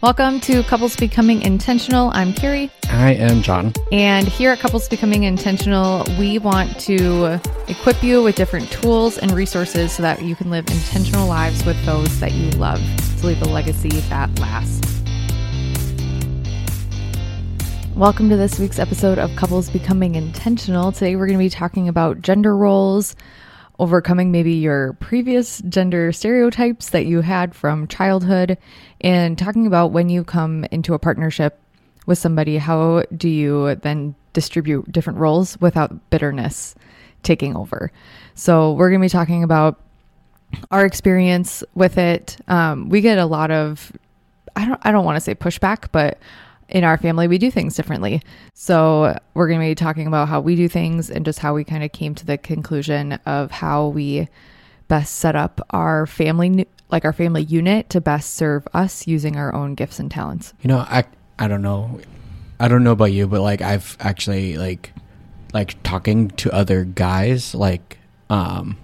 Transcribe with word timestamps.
Welcome 0.00 0.38
to 0.42 0.62
Couples 0.62 0.94
Becoming 0.94 1.42
Intentional. 1.42 2.12
I'm 2.14 2.32
Carrie. 2.32 2.70
I 2.88 3.14
am 3.14 3.42
John. 3.42 3.72
And 3.90 4.28
here 4.28 4.52
at 4.52 4.60
Couples 4.60 4.88
Becoming 4.88 5.24
Intentional, 5.24 6.06
we 6.20 6.38
want 6.38 6.78
to 6.82 7.40
equip 7.66 8.00
you 8.04 8.22
with 8.22 8.36
different 8.36 8.70
tools 8.70 9.18
and 9.18 9.32
resources 9.32 9.90
so 9.90 10.04
that 10.04 10.22
you 10.22 10.36
can 10.36 10.50
live 10.50 10.68
intentional 10.68 11.26
lives 11.26 11.64
with 11.64 11.84
those 11.84 12.20
that 12.20 12.30
you 12.30 12.48
love 12.52 12.80
to 13.18 13.26
leave 13.26 13.42
a 13.42 13.46
legacy 13.46 13.88
that 13.88 14.38
lasts. 14.38 15.02
Welcome 17.96 18.28
to 18.28 18.36
this 18.36 18.60
week's 18.60 18.78
episode 18.78 19.18
of 19.18 19.34
Couples 19.34 19.68
Becoming 19.68 20.14
Intentional. 20.14 20.92
Today 20.92 21.16
we're 21.16 21.26
going 21.26 21.40
to 21.40 21.44
be 21.44 21.50
talking 21.50 21.88
about 21.88 22.22
gender 22.22 22.56
roles, 22.56 23.16
overcoming 23.78 24.32
maybe 24.32 24.52
your 24.52 24.94
previous 24.94 25.60
gender 25.68 26.10
stereotypes 26.12 26.90
that 26.90 27.06
you 27.06 27.20
had 27.20 27.54
from 27.54 27.86
childhood 27.86 28.58
and 29.00 29.38
talking 29.38 29.66
about 29.66 29.92
when 29.92 30.08
you 30.08 30.24
come 30.24 30.64
into 30.70 30.94
a 30.94 30.98
partnership 30.98 31.60
with 32.06 32.18
somebody, 32.18 32.56
how 32.58 33.04
do 33.16 33.28
you 33.28 33.74
then 33.76 34.14
distribute 34.32 34.90
different 34.90 35.18
roles 35.18 35.60
without 35.60 36.10
bitterness 36.10 36.74
taking 37.22 37.54
over? 37.54 37.92
So, 38.34 38.72
we're 38.72 38.88
going 38.88 39.00
to 39.00 39.04
be 39.04 39.10
talking 39.10 39.44
about 39.44 39.78
our 40.70 40.84
experience 40.86 41.62
with 41.74 41.98
it. 41.98 42.38
Um, 42.48 42.88
we 42.88 43.00
get 43.00 43.18
a 43.18 43.26
lot 43.26 43.50
of, 43.50 43.92
I 44.56 44.64
don't, 44.64 44.80
I 44.82 44.90
don't 44.90 45.04
want 45.04 45.16
to 45.16 45.20
say 45.20 45.34
pushback, 45.34 45.88
but 45.92 46.18
in 46.68 46.84
our 46.84 46.98
family, 46.98 47.28
we 47.28 47.38
do 47.38 47.50
things 47.50 47.74
differently. 47.74 48.22
So, 48.54 49.18
we're 49.34 49.48
going 49.48 49.60
to 49.60 49.66
be 49.66 49.74
talking 49.74 50.06
about 50.06 50.28
how 50.28 50.40
we 50.40 50.54
do 50.54 50.68
things 50.68 51.10
and 51.10 51.24
just 51.24 51.38
how 51.38 51.54
we 51.54 51.64
kind 51.64 51.82
of 51.82 51.92
came 51.92 52.14
to 52.16 52.26
the 52.26 52.38
conclusion 52.38 53.14
of 53.26 53.50
how 53.50 53.88
we 53.88 54.28
best 54.88 55.16
set 55.16 55.36
up 55.36 55.60
our 55.70 56.06
family, 56.06 56.66
like 56.90 57.04
our 57.04 57.12
family 57.12 57.42
unit, 57.42 57.88
to 57.90 58.00
best 58.00 58.34
serve 58.34 58.66
us 58.74 59.06
using 59.06 59.36
our 59.36 59.54
own 59.54 59.74
gifts 59.74 59.98
and 59.98 60.10
talents. 60.10 60.54
You 60.62 60.68
know, 60.68 60.78
I 60.78 61.04
I 61.38 61.46
don't 61.46 61.62
know, 61.62 62.00
I 62.58 62.68
don't 62.68 62.82
know 62.82 62.92
about 62.92 63.12
you, 63.12 63.26
but 63.26 63.42
like 63.42 63.62
I've 63.62 63.96
actually 64.00 64.56
like 64.56 64.92
like 65.52 65.82
talking 65.82 66.28
to 66.30 66.52
other 66.52 66.84
guys, 66.84 67.54
like 67.54 67.98
um, 68.28 68.76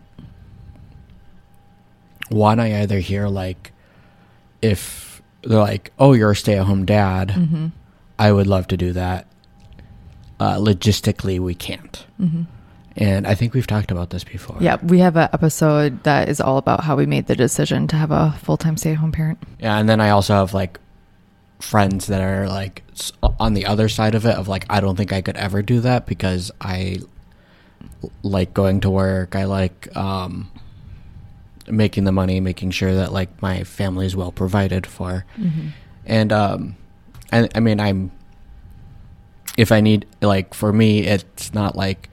one 2.29 2.61
I 2.61 2.83
either 2.83 3.01
hear 3.01 3.29
like 3.29 3.73
if 4.63 5.14
they're 5.47 5.59
like, 5.59 5.93
"Oh, 5.99 6.13
you're 6.13 6.33
a 6.33 6.37
stay-at-home 6.37 6.85
dad," 6.85 7.29
mm-hmm. 7.29 7.69
I 8.19 8.33
would 8.33 8.47
love 8.47 8.69
to 8.69 8.77
do 8.77 8.93
that. 8.93 9.27
Uh, 10.41 10.57
logistically, 10.57 11.39
we 11.39 11.55
can't. 11.55 12.07
Mm-hmm. 12.21 12.43
And 12.97 13.27
I 13.27 13.35
think 13.35 13.55
we've 13.55 13.67
talked 13.67 13.91
about 13.91 14.11
this 14.11 14.23
before. 14.23 14.57
Yeah, 14.61 14.77
we 14.83 15.01
have 15.01 15.17
an 15.17 15.29
episode 15.33 16.05
that 16.05 16.29
is 16.29 16.41
all 16.41 16.59
about 16.59 16.85
how 16.85 16.95
we 16.97 17.07
made 17.07 17.27
the 17.27 17.35
decision 17.35 17.89
to 17.89 17.97
have 17.97 18.13
a 18.13 18.39
full-time 18.43 18.77
stay-at-home 18.77 19.11
parent. 19.13 19.39
Yeah, 19.59 19.79
and 19.79 19.89
then 19.89 20.01
I 20.01 20.11
also 20.11 20.35
have 20.35 20.55
like 20.55 20.79
friends 21.61 22.07
that 22.07 22.21
are 22.21 22.49
like 22.49 22.85
on 23.41 23.55
the 23.55 23.67
other 23.67 23.89
side 23.89 24.15
of 24.15 24.27
it 24.27 24.37
of 24.37 24.49
like 24.49 24.67
I 24.69 24.81
don't 24.81 24.97
think 24.97 25.13
I 25.13 25.23
could 25.23 25.37
ever 25.37 25.63
do 25.63 25.81
that 25.81 26.07
because 26.07 26.53
I 26.61 26.99
like 28.23 28.55
going 28.55 28.81
to 28.81 28.91
work. 28.91 29.35
I 29.35 29.45
like 29.45 29.95
um 29.97 30.51
making 31.69 32.05
the 32.05 32.13
money, 32.13 32.41
making 32.41 32.71
sure 32.71 32.95
that 32.95 33.13
like 33.13 33.41
my 33.43 33.65
family 33.65 34.07
is 34.07 34.17
well 34.17 34.33
provided 34.33 34.87
for. 34.87 35.25
Mm-hmm. 35.39 35.69
And 36.07 36.33
um 36.33 36.77
and 37.33 37.51
I 37.55 37.61
mean 37.61 37.81
I'm 37.81 38.11
if 39.57 39.73
I 39.73 39.81
need 39.81 40.07
like 40.21 40.55
for 40.55 40.73
me 40.73 41.01
it's 41.07 41.55
not 41.55 41.77
like 41.77 42.11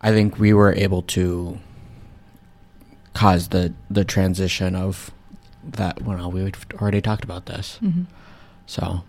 I 0.00 0.10
think 0.10 0.38
we 0.38 0.52
were 0.52 0.72
able 0.74 1.02
to 1.02 1.58
cause 3.14 3.48
the 3.48 3.72
the 3.90 4.04
transition 4.04 4.74
of 4.74 5.10
that 5.64 6.02
well 6.02 6.30
we've 6.30 6.66
already 6.80 7.00
talked 7.00 7.24
about 7.24 7.46
this. 7.46 7.78
Mm-hmm. 7.82 8.02
So 8.66 9.04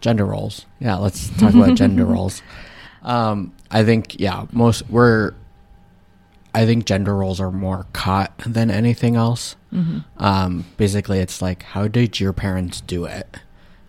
gender 0.00 0.24
roles. 0.24 0.66
Yeah, 0.78 0.96
let's 0.96 1.30
talk 1.38 1.54
about 1.54 1.74
gender 1.76 2.04
roles. 2.04 2.42
Um 3.02 3.52
I 3.70 3.84
think 3.84 4.18
yeah, 4.18 4.46
most 4.52 4.88
we're 4.90 5.34
I 6.56 6.64
think 6.64 6.86
gender 6.86 7.14
roles 7.14 7.38
are 7.38 7.52
more 7.52 7.86
caught 7.92 8.32
than 8.38 8.70
anything 8.70 9.14
else. 9.14 9.56
Mm-hmm. 9.74 9.98
Um, 10.16 10.64
basically, 10.78 11.18
it's 11.18 11.42
like, 11.42 11.62
how 11.62 11.86
did 11.86 12.18
your 12.18 12.32
parents 12.32 12.80
do 12.80 13.04
it? 13.04 13.36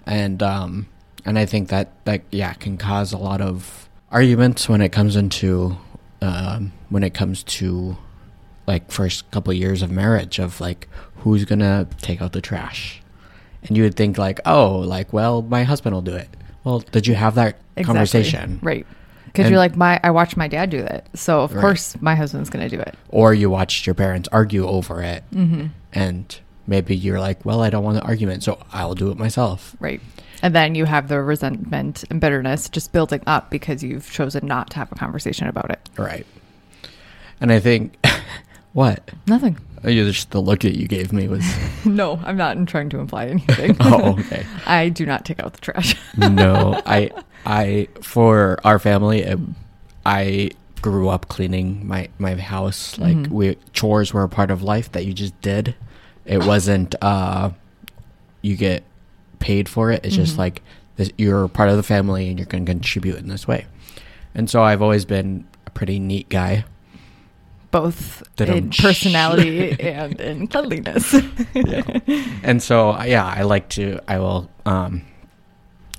And 0.05 0.43
um, 0.43 0.87
and 1.25 1.39
I 1.39 1.45
think 1.45 1.69
that 1.69 1.93
that 2.03 2.23
yeah 2.29 2.51
can 2.53 2.77
cause 2.77 3.13
a 3.13 3.17
lot 3.17 3.39
of 3.39 3.87
arguments 4.11 4.67
when 4.67 4.81
it 4.81 4.89
comes 4.89 5.15
into 5.15 5.77
um, 6.21 6.73
when 6.89 7.03
it 7.03 7.13
comes 7.13 7.41
to 7.43 7.95
like 8.67 8.91
first 8.91 9.31
couple 9.31 9.53
years 9.53 9.81
of 9.81 9.89
marriage 9.89 10.37
of 10.37 10.59
like 10.59 10.89
who's 11.19 11.45
gonna 11.45 11.87
take 12.01 12.21
out 12.21 12.33
the 12.33 12.41
trash, 12.41 13.01
and 13.63 13.77
you 13.77 13.83
would 13.83 13.95
think 13.95 14.17
like 14.17 14.41
oh 14.45 14.79
like 14.79 15.13
well 15.13 15.41
my 15.41 15.63
husband 15.63 15.95
will 15.95 16.01
do 16.01 16.15
it. 16.15 16.27
Well, 16.65 16.79
did 16.79 17.07
you 17.07 17.15
have 17.15 17.35
that 17.35 17.55
exactly. 17.77 17.83
conversation? 17.85 18.59
Right. 18.61 18.85
Because 19.37 19.51
you're 19.51 19.59
like 19.59 19.75
my, 19.75 19.99
I 20.03 20.11
watched 20.11 20.37
my 20.37 20.47
dad 20.47 20.69
do 20.69 20.81
that, 20.81 21.07
so 21.17 21.41
of 21.41 21.53
right. 21.53 21.61
course 21.61 21.99
my 22.01 22.15
husband's 22.15 22.49
going 22.49 22.67
to 22.67 22.75
do 22.75 22.81
it. 22.81 22.95
Or 23.09 23.33
you 23.33 23.49
watched 23.49 23.85
your 23.85 23.93
parents 23.93 24.27
argue 24.31 24.67
over 24.67 25.01
it, 25.01 25.23
mm-hmm. 25.31 25.67
and 25.93 26.39
maybe 26.65 26.95
you're 26.95 27.19
like, 27.19 27.45
well, 27.45 27.61
I 27.61 27.69
don't 27.69 27.83
want 27.83 27.97
an 27.97 28.03
argument, 28.03 28.43
so 28.43 28.59
I'll 28.71 28.95
do 28.95 29.11
it 29.11 29.17
myself. 29.17 29.75
Right. 29.79 30.01
And 30.43 30.53
then 30.53 30.75
you 30.75 30.85
have 30.85 31.07
the 31.07 31.21
resentment 31.21 32.03
and 32.09 32.21
bitterness 32.21 32.69
just 32.69 32.91
building 32.91 33.21
up 33.25 33.49
because 33.49 33.83
you've 33.83 34.11
chosen 34.11 34.45
not 34.45 34.69
to 34.71 34.77
have 34.77 34.91
a 34.91 34.95
conversation 34.95 35.47
about 35.47 35.71
it. 35.71 35.79
Right. 35.97 36.27
And 37.41 37.51
I 37.51 37.59
think, 37.59 37.97
what? 38.73 39.09
Nothing. 39.25 39.57
Oh, 39.83 39.89
just 39.89 40.31
the 40.31 40.41
look 40.41 40.61
that 40.61 40.77
you 40.77 40.87
gave 40.87 41.13
me 41.13 41.27
was. 41.27 41.45
no, 41.85 42.19
I'm 42.23 42.37
not 42.37 42.67
trying 42.67 42.89
to 42.89 42.99
imply 42.99 43.27
anything. 43.27 43.77
oh, 43.79 44.17
okay. 44.19 44.45
I 44.65 44.89
do 44.89 45.05
not 45.05 45.25
take 45.25 45.39
out 45.41 45.53
the 45.53 45.61
trash. 45.61 45.95
no, 46.17 46.81
I 46.85 47.11
I 47.47 47.87
for 48.01 48.59
our 48.65 48.77
family, 48.77 49.21
it, 49.21 49.39
I 50.05 50.51
grew 50.81 51.07
up 51.07 51.29
cleaning 51.29 51.87
my 51.87 52.09
my 52.19 52.35
house. 52.35 52.99
Like 52.99 53.15
mm-hmm. 53.15 53.33
we 53.33 53.57
chores 53.71 54.13
were 54.13 54.23
a 54.23 54.29
part 54.29 54.51
of 54.51 54.61
life 54.61 54.91
that 54.91 55.05
you 55.05 55.13
just 55.13 55.39
did. 55.41 55.73
It 56.25 56.43
wasn't 56.45 56.93
uh, 57.01 57.51
you 58.41 58.57
get 58.57 58.83
paid 59.39 59.69
for 59.69 59.91
it. 59.91 60.03
It's 60.03 60.15
mm-hmm. 60.15 60.25
just 60.25 60.37
like 60.37 60.61
this, 60.97 61.09
you're 61.17 61.47
part 61.47 61.69
of 61.69 61.77
the 61.77 61.83
family 61.83 62.27
and 62.29 62.37
you're 62.37 62.45
going 62.45 62.65
to 62.65 62.71
contribute 62.71 63.17
in 63.17 63.29
this 63.29 63.47
way. 63.47 63.65
And 64.35 64.49
so 64.49 64.61
I've 64.61 64.81
always 64.81 65.05
been 65.05 65.47
a 65.65 65.69
pretty 65.71 65.99
neat 65.99 66.27
guy. 66.27 66.65
Both 67.71 68.23
in 68.39 68.69
personality 68.77 69.79
and 69.79 70.19
in 70.19 70.47
cleanliness. 70.49 71.15
yeah. 71.53 71.99
And 72.43 72.61
so, 72.61 73.01
yeah, 73.03 73.25
I 73.25 73.43
like 73.43 73.69
to, 73.69 73.99
I 74.07 74.19
will, 74.19 74.49
um, 74.65 75.03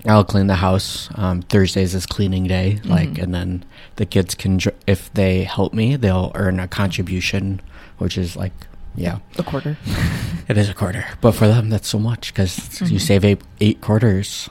I'll 0.07 0.25
clean 0.25 0.47
the 0.47 0.57
house. 0.57 1.09
Um, 1.15 1.43
Thursdays 1.43 1.95
is 1.95 2.07
cleaning 2.07 2.45
day, 2.45 2.79
mm-hmm. 2.81 2.91
like, 2.91 3.19
and 3.19 3.35
then 3.35 3.65
the 3.97 4.07
kids 4.07 4.35
can, 4.35 4.61
if 4.87 5.13
they 5.15 5.45
help 5.45 5.75
me, 5.75 5.97
they'll 5.97 6.33
earn 6.35 6.61
a 6.61 6.69
contribution, 6.69 7.61
which 7.99 8.17
is 8.17 8.37
like, 8.37 8.53
yeah, 8.95 9.19
a 9.39 9.43
quarter. 9.43 9.77
it 10.49 10.57
is 10.57 10.69
a 10.69 10.75
quarter, 10.75 11.05
but 11.21 11.33
for 11.33 11.47
them, 11.47 11.71
that's 11.71 11.89
so 11.89 11.99
much 11.99 12.33
because 12.33 12.57
mm-hmm. 12.57 12.93
you 12.93 12.99
save 12.99 13.25
eight, 13.25 13.41
eight 13.61 13.81
quarters. 13.81 14.49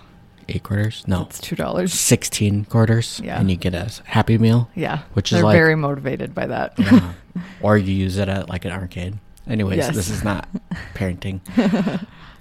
Eight 0.49 0.63
quarters? 0.63 1.03
No, 1.07 1.23
it's 1.23 1.41
two 1.41 1.57
dollars. 1.57 1.93
Sixteen 1.93 2.63
quarters. 2.63 3.19
Yeah, 3.21 3.37
and 3.37 3.51
you 3.51 3.57
get 3.57 3.73
a 3.73 3.91
Happy 4.05 4.37
Meal. 4.37 4.69
Yeah, 4.75 4.99
which 5.11 5.31
They're 5.31 5.39
is 5.39 5.43
like, 5.43 5.57
very 5.57 5.75
motivated 5.75 6.33
by 6.33 6.47
that. 6.47 6.73
yeah. 6.77 7.13
or 7.61 7.77
you 7.77 7.93
use 7.93 8.17
it 8.17 8.29
at 8.29 8.47
like 8.47 8.63
an 8.63 8.71
arcade. 8.71 9.17
Anyways, 9.45 9.77
yes. 9.77 9.95
this 9.95 10.09
is 10.09 10.23
not 10.23 10.47
parenting. 10.93 11.41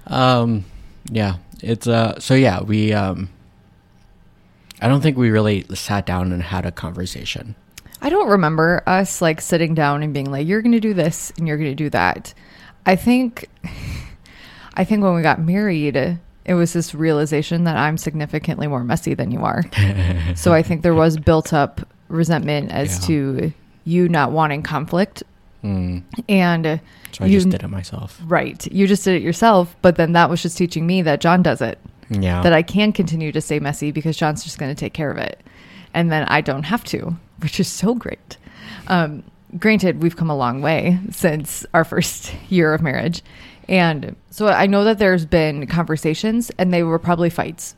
um, 0.07 0.65
yeah, 1.11 1.37
it's 1.63 1.87
uh. 1.87 2.19
So 2.21 2.35
yeah, 2.35 2.63
we 2.63 2.93
um. 2.93 3.31
I 4.81 4.89
don't 4.89 5.01
think 5.01 5.17
we 5.17 5.31
really 5.31 5.65
sat 5.75 6.05
down 6.05 6.33
and 6.33 6.43
had 6.43 6.67
a 6.67 6.73
conversation. 6.73 7.55
I 8.03 8.11
don't 8.11 8.29
remember 8.29 8.83
us 8.87 9.23
like 9.23 9.41
sitting 9.41 9.75
down 9.75 10.03
and 10.03 10.13
being 10.13 10.31
like, 10.31 10.47
"You're 10.47 10.63
going 10.63 10.73
to 10.73 10.81
do 10.81 10.95
this 10.95 11.33
and 11.39 11.49
you're 11.49 11.57
going 11.57 11.71
to 11.71 11.75
do 11.75 11.91
that." 11.91 12.35
I 12.85 12.97
think, 12.97 13.49
I 14.75 14.85
think 14.85 15.03
when 15.03 15.15
we 15.15 15.23
got 15.23 15.41
married, 15.41 15.97
it 15.97 16.55
was 16.55 16.73
this 16.73 16.95
realization 16.95 17.65
that 17.65 17.77
I'm 17.77 17.99
significantly 17.99 18.67
more 18.69 18.85
messy 18.85 19.15
than 19.15 19.31
you 19.31 19.45
are. 19.45 19.65
so 20.37 20.53
I 20.53 20.63
think 20.63 20.83
there 20.83 20.95
was 20.95 21.19
built 21.19 21.53
up 21.53 21.81
resentment 22.09 22.71
as 22.71 23.01
yeah. 23.01 23.07
to 23.07 23.53
you 23.85 24.09
not 24.09 24.33
wanting 24.33 24.63
conflict. 24.63 25.23
Mm. 25.67 26.05
And 26.29 26.81
so 27.13 27.25
I 27.25 27.27
you, 27.27 27.39
just 27.39 27.49
did 27.49 27.63
it 27.63 27.69
myself. 27.69 28.21
Right. 28.25 28.67
You 28.71 28.87
just 28.87 29.05
did 29.05 29.17
it 29.17 29.23
yourself. 29.23 29.75
But 29.83 29.97
then 29.97 30.13
that 30.13 30.31
was 30.31 30.43
just 30.43 30.57
teaching 30.57 30.87
me 30.87 31.03
that 31.03 31.21
John 31.21 31.43
does 31.43 31.61
it. 31.61 31.79
Yeah. 32.09 32.43
That 32.43 32.53
I 32.53 32.63
can 32.63 32.93
continue 32.93 33.33
to 33.33 33.41
stay 33.41 33.59
messy 33.59 33.91
because 33.91 34.17
John's 34.17 34.45
just 34.45 34.59
going 34.59 34.73
to 34.73 34.79
take 34.79 34.93
care 34.93 35.11
of 35.11 35.19
it. 35.19 35.43
And 35.93 36.13
then 36.13 36.25
I 36.29 36.41
don't 36.41 36.63
have 36.63 36.85
to, 36.85 37.17
which 37.41 37.59
is 37.59 37.67
so 37.67 37.95
great. 37.95 38.37
Um, 38.87 39.25
granted, 39.59 40.03
we've 40.03 40.17
come 40.17 40.31
a 40.31 40.37
long 40.37 40.63
way 40.63 41.01
since 41.11 41.67
our 41.75 41.85
first 41.85 42.33
year 42.49 42.73
of 42.73 42.83
marriage. 42.83 43.23
And 43.69 44.15
so 44.31 44.47
I 44.47 44.67
know 44.67 44.85
that 44.85 44.99
there's 44.99 45.27
been 45.27 45.67
conversations 45.67 46.53
and 46.59 46.73
they 46.73 46.85
were 46.85 47.01
probably 47.01 47.31
fights. 47.31 47.75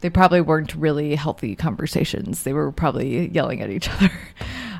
They 0.00 0.10
probably 0.10 0.42
weren't 0.42 0.74
really 0.74 1.14
healthy 1.14 1.56
conversations. 1.56 2.42
They 2.42 2.52
were 2.52 2.70
probably 2.70 3.30
yelling 3.30 3.62
at 3.62 3.70
each 3.70 3.88
other 3.92 4.12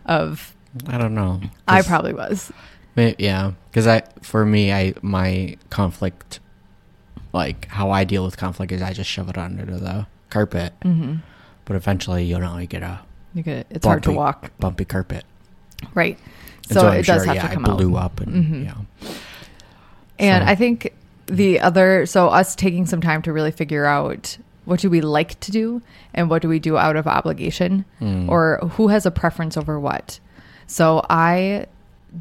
of 0.04 0.54
I 0.86 0.98
don't 0.98 1.14
know. 1.14 1.40
I 1.66 1.82
probably 1.82 2.12
was. 2.14 2.52
Yeah, 2.96 3.52
because 3.70 3.86
I 3.86 4.02
for 4.22 4.44
me, 4.44 4.72
I 4.72 4.94
my 5.02 5.56
conflict 5.70 6.40
like 7.32 7.68
how 7.68 7.90
I 7.90 8.04
deal 8.04 8.24
with 8.24 8.36
conflict 8.36 8.72
is 8.72 8.82
I 8.82 8.92
just 8.92 9.08
shove 9.08 9.28
it 9.28 9.38
under 9.38 9.64
the 9.64 10.06
carpet. 10.30 10.72
Mm-hmm. 10.84 11.16
But 11.64 11.76
eventually, 11.76 12.24
you 12.24 12.38
know, 12.38 12.58
you 12.58 12.66
get 12.66 12.82
a 12.82 13.00
You 13.34 13.42
get 13.42 13.66
it's 13.70 13.86
hard 13.86 14.02
to 14.04 14.12
walk. 14.12 14.50
bumpy 14.58 14.84
carpet. 14.84 15.24
Right. 15.94 16.18
So, 16.70 16.88
I'm 16.88 16.98
it 16.98 17.06
does 17.06 17.24
have 17.24 17.36
yeah, 17.36 17.46
to 17.48 17.54
come 17.54 17.66
I 17.66 17.70
blew 17.74 17.96
out. 17.96 18.04
up 18.04 18.20
and 18.20 18.44
Mhm. 18.44 18.64
yeah. 18.64 19.08
And 20.18 20.44
So- 20.44 20.50
I 20.50 20.54
think 20.54 20.92
the 21.26 21.60
other, 21.60 22.04
so 22.06 22.28
us 22.28 22.54
taking 22.56 22.84
some 22.86 23.00
time 23.00 23.22
to 23.22 23.32
really 23.32 23.50
figure 23.52 23.84
out 23.84 24.38
what 24.64 24.80
do 24.80 24.90
we 24.90 25.00
like 25.00 25.38
to 25.40 25.50
do 25.50 25.80
and 26.14 26.28
what 26.28 26.42
do 26.42 26.48
we 26.48 26.58
do 26.58 26.76
out 26.76 26.96
of 26.96 27.06
obligation 27.06 27.84
Mm. 28.00 28.28
or 28.28 28.58
who 28.72 28.88
has 28.88 29.06
a 29.06 29.10
preference 29.10 29.56
over 29.56 29.78
what. 29.78 30.18
So 30.68 31.04
I 31.10 31.66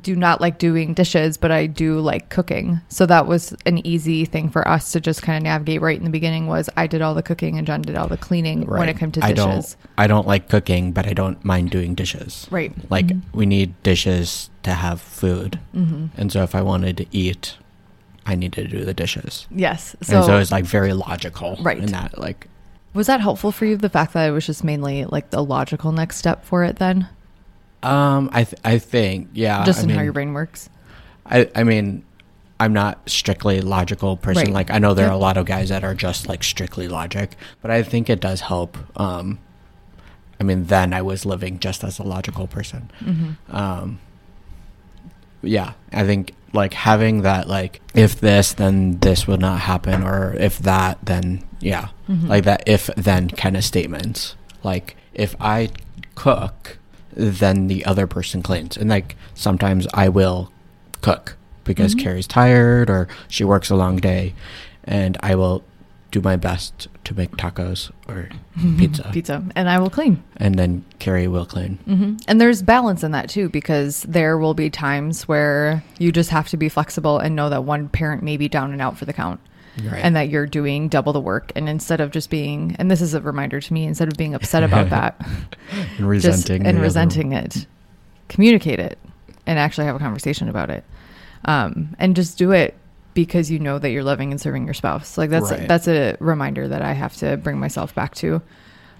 do 0.01 0.15
not 0.17 0.41
like 0.41 0.57
doing 0.57 0.93
dishes, 0.93 1.37
but 1.37 1.49
I 1.49 1.65
do 1.65 1.99
like 2.01 2.27
cooking. 2.29 2.81
So 2.89 3.05
that 3.05 3.25
was 3.25 3.55
an 3.65 3.85
easy 3.87 4.25
thing 4.25 4.49
for 4.49 4.67
us 4.67 4.91
to 4.91 4.99
just 4.99 5.21
kind 5.21 5.37
of 5.37 5.43
navigate 5.43 5.79
right 5.81 5.97
in 5.97 6.03
the 6.03 6.09
beginning 6.09 6.47
was 6.47 6.69
I 6.75 6.87
did 6.87 7.01
all 7.01 7.13
the 7.13 7.23
cooking 7.23 7.57
and 7.57 7.65
John 7.65 7.81
did 7.83 7.95
all 7.95 8.07
the 8.09 8.17
cleaning 8.17 8.65
when 8.67 8.89
it 8.89 8.97
came 8.97 9.11
to 9.13 9.23
I 9.23 9.31
dishes. 9.31 9.75
don't 9.75 9.75
I 9.97 10.07
don't 10.07 10.27
like 10.27 10.49
cooking, 10.49 10.91
but 10.91 11.07
I 11.07 11.13
don't 11.13 11.43
mind 11.45 11.69
doing 11.71 11.95
dishes. 11.95 12.47
Right. 12.51 12.73
Like 12.91 13.07
Mhm. 13.07 13.21
we 13.31 13.45
need 13.45 13.81
dishes 13.83 14.49
to 14.63 14.71
have 14.73 14.99
food. 14.99 15.59
Mhm. 15.73 16.09
And 16.17 16.31
so 16.33 16.43
if 16.43 16.53
I 16.53 16.61
wanted 16.61 16.97
to 16.97 17.05
eat, 17.11 17.55
I 18.25 18.35
needed 18.35 18.69
to 18.69 18.77
do 18.79 18.83
the 18.83 18.93
dishes. 18.93 19.47
Yes. 19.55 19.95
and 19.99 20.25
so 20.25 20.37
it's 20.37 20.51
like 20.51 20.65
very 20.65 20.91
logical 20.91 21.57
Right. 21.61 21.77
in 21.77 21.91
that 21.93 22.17
like 22.17 22.49
Was 22.93 23.07
that 23.07 23.21
helpful 23.21 23.51
for 23.53 23.65
you? 23.65 23.77
The 23.77 23.89
fact 23.89 24.13
that 24.13 24.27
it 24.27 24.31
was 24.31 24.45
just 24.47 24.63
mainly 24.65 25.05
like 25.05 25.29
the 25.29 25.43
logical 25.43 25.91
next 25.93 26.17
step 26.17 26.43
for 26.43 26.63
it 26.65 26.75
then? 26.77 27.07
Um 27.83 28.29
I 28.33 28.43
th- 28.43 28.59
I 28.65 28.77
think 28.79 29.29
yeah 29.33 29.63
just 29.65 29.79
I 29.79 29.83
in 29.83 29.89
how 29.89 30.01
your 30.01 30.13
brain 30.13 30.33
works. 30.33 30.69
I 31.25 31.49
I 31.55 31.63
mean 31.63 32.03
I'm 32.59 32.73
not 32.73 33.07
strictly 33.09 33.61
logical 33.61 34.17
person. 34.17 34.45
Right. 34.45 34.53
Like 34.53 34.71
I 34.71 34.79
know 34.79 34.93
there 34.95 35.07
are 35.07 35.13
a 35.13 35.17
lot 35.17 35.37
of 35.37 35.45
guys 35.45 35.69
that 35.69 35.83
are 35.83 35.93
just 35.93 36.27
like 36.27 36.43
strictly 36.43 36.87
logic, 36.87 37.35
but 37.61 37.69
I 37.69 37.83
think 37.83 38.09
it 38.09 38.19
does 38.19 38.41
help. 38.41 38.77
Um, 38.99 39.37
I 40.39 40.43
mean, 40.43 40.65
then 40.65 40.91
I 40.91 41.03
was 41.03 41.23
living 41.23 41.59
just 41.59 41.83
as 41.83 41.99
a 41.99 42.03
logical 42.03 42.47
person. 42.47 42.89
Mm-hmm. 42.99 43.55
Um, 43.55 43.99
yeah, 45.43 45.73
I 45.93 46.03
think 46.05 46.33
like 46.53 46.73
having 46.73 47.21
that 47.21 47.47
like 47.47 47.79
if 47.93 48.19
this 48.19 48.53
then 48.53 48.97
this 48.99 49.27
would 49.27 49.39
not 49.39 49.59
happen, 49.61 50.01
or 50.03 50.33
if 50.39 50.57
that 50.59 50.97
then 51.03 51.43
yeah, 51.59 51.89
Mhm. 52.09 52.27
like 52.27 52.43
that 52.45 52.63
if 52.65 52.89
then 52.97 53.29
kind 53.29 53.55
of 53.55 53.63
statements. 53.63 54.35
Like 54.63 54.95
if 55.13 55.35
I 55.39 55.69
cook, 56.15 56.79
then 57.17 57.67
the 57.67 57.83
other 57.85 58.05
person 58.07 58.41
cleans, 58.41 58.77
and 58.77 58.89
like 58.89 59.15
sometimes 59.33 59.87
I 59.93 60.07
will 60.09 60.51
cook 61.01 61.35
because 61.63 61.95
Mhm. 61.95 61.99
Carrie's 62.03 62.27
tired 62.27 62.89
or 62.89 63.07
she 63.27 63.43
works 63.43 63.69
a 63.69 63.75
long 63.75 63.97
day, 63.97 64.33
and 64.83 65.17
I 65.21 65.35
will 65.35 65.63
do 66.11 66.21
my 66.21 66.37
best 66.37 66.87
to 67.03 67.13
make 67.13 67.31
tacos 67.35 67.91
or 68.07 68.29
pizza, 68.77 69.09
Pizza. 69.11 69.43
And 69.55 69.69
I 69.69 69.77
will 69.79 69.89
clean. 69.89 70.23
and 70.37 70.55
then 70.55 70.85
Carrie 70.99 71.27
will 71.27 71.45
clean. 71.45 71.79
hmm 71.85 72.15
And 72.29 72.39
there's 72.39 72.61
balance 72.61 73.03
in 73.03 73.11
that 73.11 73.27
too, 73.29 73.49
because 73.49 74.03
there 74.07 74.37
will 74.37 74.53
be 74.53 74.69
times 74.69 75.27
where 75.27 75.83
you 75.99 76.11
just 76.13 76.29
have 76.29 76.47
to 76.49 76.57
be 76.57 76.69
flexible 76.69 77.19
and 77.19 77.35
know 77.35 77.49
that 77.49 77.65
one 77.65 77.89
parent 77.89 78.23
may 78.23 78.37
be 78.37 78.47
down 78.47 78.71
and 78.71 78.81
out 78.81 78.97
for 78.97 79.03
the 79.05 79.11
count. 79.13 79.41
Right. 79.83 80.01
And 80.03 80.15
that 80.15 80.29
you're 80.29 80.47
doing 80.47 80.87
double 80.89 81.13
the 81.13 81.19
work. 81.21 81.51
And 81.55 81.69
instead 81.69 82.01
of 82.01 82.11
just 82.11 82.29
being, 82.29 82.75
and 82.79 82.89
this 82.89 83.01
is 83.01 83.13
a 83.13 83.21
reminder 83.21 83.59
to 83.61 83.73
me, 83.73 83.83
instead 83.85 84.07
of 84.07 84.17
being 84.17 84.33
upset 84.33 84.63
about 84.63 84.89
that, 84.91 85.19
and 85.97 86.07
resenting 86.07 86.65
and 86.65 86.77
other- 86.77 86.83
resenting 86.83 87.33
it, 87.33 87.67
communicate 88.29 88.79
it 88.79 88.97
and 89.45 89.59
actually 89.59 89.85
have 89.85 89.95
a 89.95 89.99
conversation 89.99 90.49
about 90.49 90.69
it. 90.69 90.83
Um, 91.45 91.95
and 91.99 92.15
just 92.15 92.37
do 92.37 92.51
it 92.51 92.75
because 93.13 93.49
you 93.49 93.59
know 93.59 93.79
that 93.79 93.89
you're 93.91 94.03
loving 94.03 94.31
and 94.31 94.41
serving 94.41 94.65
your 94.65 94.73
spouse. 94.73 95.17
Like 95.17 95.29
that's 95.29 95.51
Right. 95.51 95.67
that's 95.67 95.87
a 95.87 96.17
reminder 96.19 96.67
that 96.67 96.81
I 96.81 96.93
have 96.93 97.15
to 97.17 97.37
bring 97.37 97.59
myself 97.59 97.93
back 97.95 98.13
to, 98.15 98.41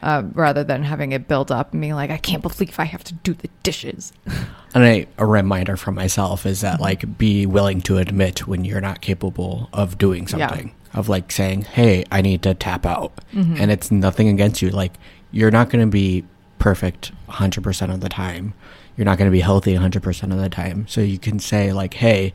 uh, 0.02 0.24
rather 0.34 0.64
than 0.64 0.84
having 0.84 1.12
it 1.12 1.28
build 1.28 1.52
up 1.52 1.72
and 1.74 1.82
being 1.82 1.94
like, 1.94 2.10
I 2.12 2.18
can't 2.18 2.42
believe 2.42 2.80
I 2.80 2.86
have 2.86 3.04
to 3.06 3.14
do 3.16 3.34
the 3.34 3.50
dishes. 3.64 4.14
And 4.76 4.84
a, 4.84 5.08
a 5.18 5.26
reminder 5.26 5.78
for 5.78 5.92
myself 5.92 6.46
is 6.46 6.62
Mm-hmm. 6.62 6.78
that 6.78 6.82
like 6.82 7.18
be 7.18 7.46
willing 7.46 7.82
to 7.84 7.98
admit 7.98 8.48
when 8.48 8.66
you're 8.66 8.82
not 8.82 9.02
capable 9.02 9.70
of 9.74 9.98
doing 9.98 10.24
Yeah. 10.24 10.48
something. 10.50 10.74
Of 10.94 11.10
like 11.10 11.32
saying, 11.32 11.62
"Hey, 11.64 12.06
I 12.12 12.22
need 12.22 12.42
to 12.44 12.54
tap 12.54 12.86
out," 12.86 13.12
Mhm. 13.34 13.60
and 13.60 13.72
it's 13.72 13.92
nothing 13.92 14.30
against 14.30 14.62
you. 14.62 14.70
Like 14.70 14.94
you're 15.32 15.52
not 15.52 15.70
going 15.70 15.86
to 15.86 15.92
be 15.92 16.24
perfect 16.60 17.12
100 17.28 17.64
percent 17.64 17.92
of 17.92 18.00
the 18.02 18.10
time. 18.10 18.54
You're 18.96 19.06
not 19.06 19.18
going 19.18 19.30
to 19.30 19.32
be 19.32 19.42
healthy 19.42 19.74
100 19.74 20.02
percent 20.02 20.32
of 20.34 20.40
the 20.40 20.50
time. 20.50 20.86
So 20.88 21.02
you 21.02 21.20
can 21.20 21.40
say 21.40 21.72
like, 21.74 21.96
"Hey, 21.96 22.34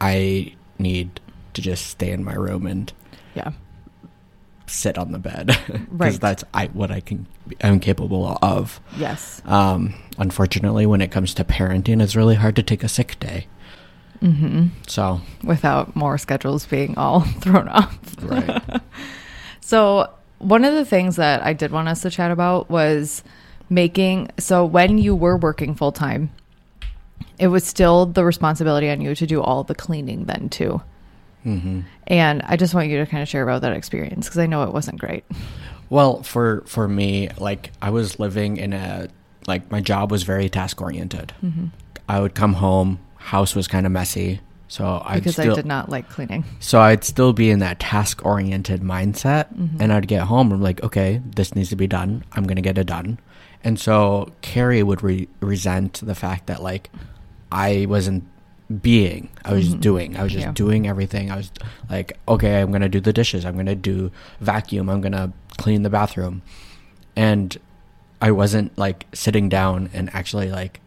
I 0.00 0.54
need 0.78 1.20
to 1.54 1.60
just 1.60 1.86
stay 1.86 2.10
in 2.10 2.24
my 2.24 2.34
room 2.34 2.66
and 2.66 2.92
Yeah. 3.34 3.50
Sit 4.68 4.98
on 4.98 5.12
the 5.12 5.18
bed 5.18 5.46
because 5.66 5.86
Right. 5.90 6.20
that's 6.20 6.44
I 6.54 6.66
what 6.68 6.90
I 6.90 7.00
can 7.00 7.26
I'm 7.62 7.80
capable 7.80 8.38
of." 8.42 8.80
Yes. 8.96 9.42
Um, 9.44 9.94
unfortunately, 10.18 10.86
when 10.86 11.00
it 11.00 11.10
comes 11.10 11.34
to 11.34 11.44
parenting, 11.44 12.02
it's 12.02 12.14
really 12.16 12.34
hard 12.36 12.56
to 12.56 12.62
take 12.62 12.82
a 12.84 12.88
sick 12.88 13.18
day. 13.20 13.46
Mm-hmm. 14.22 14.66
So, 14.88 15.20
Without 15.44 15.94
more 15.94 16.18
schedules 16.18 16.66
being 16.66 16.96
all 16.98 17.20
thrown 17.40 17.68
off. 17.68 17.98
right. 18.22 18.62
So, 19.60 20.10
one 20.38 20.64
of 20.64 20.72
the 20.74 20.84
things 20.84 21.16
that 21.16 21.42
I 21.44 21.52
did 21.52 21.72
want 21.72 21.88
us 21.88 22.00
to 22.02 22.10
chat 22.10 22.30
about 22.30 22.70
was 22.70 23.22
making 23.68 24.30
so 24.38 24.64
when 24.64 24.96
you 24.98 25.14
were 25.14 25.36
working 25.36 25.74
full 25.74 25.92
time, 25.92 26.30
it 27.38 27.48
was 27.48 27.64
still 27.64 28.06
the 28.06 28.24
responsibility 28.24 28.88
on 28.88 29.00
you 29.02 29.14
to 29.14 29.26
do 29.26 29.42
all 29.42 29.62
the 29.64 29.74
cleaning 29.74 30.24
then 30.24 30.48
too. 30.48 30.80
Hmm 31.48 31.80
And 32.06 32.42
I 32.42 32.56
just 32.56 32.74
want 32.74 32.88
you 32.88 32.98
to 32.98 33.06
kind 33.06 33.22
of 33.22 33.28
share 33.28 33.42
about 33.42 33.62
that 33.62 33.72
experience 33.72 34.26
because 34.26 34.38
I 34.38 34.46
know 34.46 34.62
it 34.64 34.72
wasn't 34.72 34.98
great. 34.98 35.24
Well, 35.90 36.22
for 36.22 36.62
for 36.66 36.86
me, 36.88 37.30
like 37.38 37.70
I 37.80 37.90
was 37.90 38.18
living 38.20 38.56
in 38.58 38.72
a 38.72 39.08
like 39.46 39.70
my 39.70 39.80
job 39.80 40.10
was 40.10 40.22
very 40.24 40.48
task 40.48 40.80
oriented. 40.82 41.32
Mm-hmm. 41.42 41.66
I 42.08 42.20
would 42.20 42.34
come 42.34 42.54
home, 42.54 42.98
house 43.16 43.54
was 43.54 43.66
kind 43.68 43.86
of 43.86 43.92
messy, 43.92 44.40
so 44.68 45.02
I 45.04 45.14
Because 45.16 45.32
still 45.34 45.52
I 45.52 45.56
did 45.56 45.66
not 45.66 45.88
like 45.88 46.08
cleaning. 46.10 46.44
so 46.60 46.80
I'd 46.80 47.04
still 47.04 47.32
be 47.32 47.50
in 47.50 47.58
that 47.60 47.80
task 47.80 48.24
oriented 48.24 48.82
mindset, 48.82 49.46
Mhm. 49.56 49.80
and 49.80 49.92
I'd 49.92 50.08
get 50.08 50.22
home. 50.22 50.52
I'm 50.52 50.60
like, 50.62 50.82
okay, 50.82 51.20
this 51.34 51.54
needs 51.54 51.70
to 51.70 51.76
be 51.76 51.86
done. 51.86 52.24
I'm 52.32 52.44
gonna 52.44 52.60
get 52.62 52.76
it 52.78 52.86
done. 52.86 53.18
And 53.64 53.78
so 53.80 54.30
Carrie 54.42 54.82
would 54.82 55.02
re- 55.02 55.28
resent 55.40 56.00
the 56.04 56.14
fact 56.14 56.46
that 56.46 56.62
like 56.62 56.90
I 57.50 57.86
wasn't 57.88 58.24
being. 58.82 59.28
I 59.44 59.52
was 59.54 59.74
Mhm. 59.74 59.80
doing. 59.80 60.16
I 60.16 60.22
was 60.22 60.32
just 60.32 60.44
Yeah. 60.46 60.52
doing 60.52 60.86
everything. 60.86 61.30
I 61.30 61.36
was 61.36 61.50
like, 61.88 62.18
okay, 62.28 62.60
I'm 62.60 62.70
gonna 62.70 62.88
do 62.88 63.00
the 63.00 63.12
dishes. 63.12 63.44
I'm 63.44 63.56
gonna 63.56 63.74
do 63.74 64.10
vacuum. 64.40 64.88
I'm 64.90 65.00
gonna 65.00 65.32
clean 65.56 65.82
the 65.82 65.90
bathroom, 65.90 66.42
and 67.16 67.56
I 68.20 68.30
wasn't 68.30 68.76
like 68.78 69.06
sitting 69.12 69.48
down 69.48 69.88
and 69.94 70.10
actually 70.12 70.50
like 70.50 70.80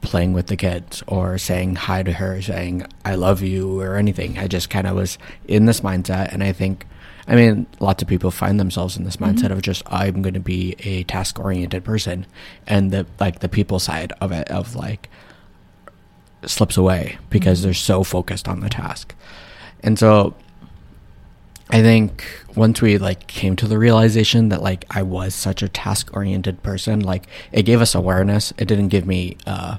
playing 0.00 0.32
with 0.32 0.46
the 0.46 0.56
kids 0.56 1.02
or 1.08 1.38
saying 1.38 1.74
hi 1.74 2.04
to 2.04 2.12
her, 2.12 2.40
saying 2.40 2.84
I 3.04 3.16
love 3.16 3.42
you 3.42 3.80
or 3.80 3.96
anything. 3.96 4.38
I 4.38 4.46
just 4.46 4.70
kind 4.70 4.86
of 4.86 4.94
was 4.94 5.18
in 5.48 5.66
this 5.66 5.80
mindset, 5.80 6.32
and 6.32 6.42
I 6.42 6.52
think. 6.52 6.86
I 7.30 7.34
mean, 7.34 7.66
lots 7.78 8.00
of 8.02 8.08
people 8.08 8.30
find 8.30 8.58
themselves 8.58 8.96
in 8.96 9.04
this 9.04 9.18
mindset 9.18 9.48
Mhm. 9.48 9.52
of 9.52 9.60
just 9.60 9.82
I'm 9.86 10.22
going 10.22 10.32
to 10.32 10.40
be 10.40 10.76
a 10.82 11.02
task 11.02 11.38
oriented 11.38 11.84
person, 11.84 12.24
and 12.66 12.90
the 12.90 13.04
like 13.20 13.40
the 13.40 13.50
people 13.50 13.78
side 13.78 14.14
of 14.22 14.32
it 14.32 14.48
of 14.50 14.74
like 14.74 15.10
slips 16.46 16.76
away 16.76 17.18
because 17.30 17.60
Mhm. 17.60 17.62
they're 17.64 17.74
so 17.74 18.02
focused 18.04 18.48
on 18.48 18.60
the 18.60 18.68
task. 18.68 19.14
And 19.82 19.98
so 19.98 20.34
I 21.70 21.82
think 21.82 22.24
once 22.54 22.80
we 22.80 22.96
like 22.96 23.26
came 23.26 23.54
to 23.56 23.66
the 23.68 23.78
realization 23.78 24.48
that 24.48 24.62
like 24.62 24.84
I 24.90 25.02
was 25.02 25.34
such 25.34 25.62
a 25.62 25.68
task 25.68 26.10
oriented 26.14 26.62
person, 26.62 27.00
like 27.00 27.26
it 27.52 27.64
gave 27.64 27.80
us 27.82 27.94
awareness. 27.94 28.52
It 28.56 28.66
didn't 28.68 28.88
give 28.88 29.06
me 29.06 29.36
uh 29.46 29.76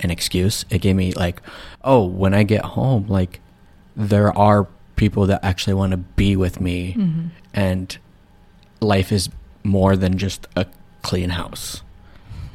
an 0.00 0.10
excuse. 0.10 0.64
It 0.68 0.78
gave 0.80 0.96
me 0.96 1.12
like, 1.12 1.40
oh, 1.84 2.04
when 2.04 2.34
I 2.34 2.42
get 2.42 2.64
home, 2.64 3.06
like 3.08 3.40
there 3.96 4.36
are 4.36 4.66
people 4.96 5.26
that 5.26 5.40
actually 5.44 5.74
want 5.74 5.92
to 5.92 5.96
be 5.96 6.36
with 6.36 6.60
me 6.60 6.94
Mhm. 6.98 7.28
and 7.54 7.96
life 8.80 9.10
is 9.12 9.28
more 9.64 9.96
than 9.96 10.18
just 10.18 10.46
a 10.56 10.66
clean 11.02 11.30
house 11.30 11.82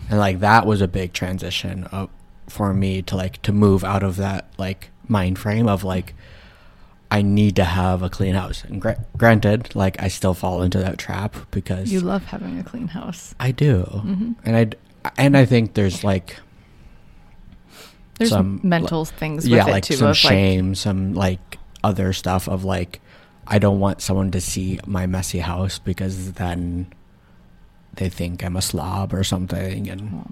and 0.09 0.19
like 0.19 0.39
that 0.39 0.65
was 0.65 0.81
a 0.81 0.87
big 0.87 1.13
transition 1.13 1.85
of, 1.85 2.09
for 2.47 2.73
me 2.73 3.01
to 3.03 3.15
like 3.15 3.41
to 3.41 3.51
move 3.51 3.83
out 3.83 4.03
of 4.03 4.15
that 4.17 4.47
like 4.57 4.89
mind 5.07 5.37
frame 5.37 5.67
of 5.67 5.83
like 5.83 6.13
i 7.11 7.21
need 7.21 7.55
to 7.55 7.63
have 7.63 8.01
a 8.01 8.09
clean 8.09 8.33
house 8.35 8.63
and 8.65 8.81
gra- 8.81 9.03
granted 9.17 9.73
like 9.75 10.01
i 10.01 10.07
still 10.07 10.33
fall 10.33 10.61
into 10.61 10.77
that 10.77 10.97
trap 10.97 11.35
because 11.51 11.91
You 11.91 11.99
love 12.01 12.23
having 12.25 12.57
a 12.59 12.63
clean 12.63 12.87
house. 12.87 13.35
i 13.39 13.51
do 13.51 13.83
Mhm. 14.05 14.35
and 14.45 14.55
i 15.05 15.11
and 15.17 15.35
i 15.37 15.45
think 15.45 15.73
there's 15.73 16.03
like 16.03 16.37
There's 18.17 18.29
some 18.31 18.59
mental 18.63 19.05
things 19.05 19.43
with 19.43 19.51
yeah 19.53 19.67
it 19.67 19.71
like 19.71 19.83
too. 19.83 19.95
some 19.95 20.13
shame 20.13 20.73
some 20.75 21.13
like 21.13 21.59
other 21.83 22.11
stuff 22.13 22.47
of 22.49 22.63
like 22.63 22.99
i 23.45 23.59
don't 23.59 23.79
want 23.79 24.01
someone 24.01 24.31
to 24.31 24.41
see 24.41 24.79
my 24.87 25.05
messy 25.05 25.39
house 25.39 25.79
because 25.79 26.33
then 26.33 26.87
they 27.93 28.09
think 28.09 28.43
i'm 28.43 28.55
a 28.55 28.61
slob 28.61 29.13
or 29.13 29.23
something 29.23 29.87
and 29.89 30.01
Like, 30.01 30.25